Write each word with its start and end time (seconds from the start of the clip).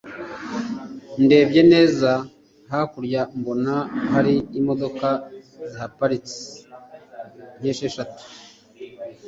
ndebye 1.23 1.61
neza 1.73 2.09
hakurya 2.71 3.21
mbona 3.37 3.75
hari 4.11 4.35
imdoka 4.59 5.07
zihaparitse 5.69 6.39
nkeshantu 7.59 8.21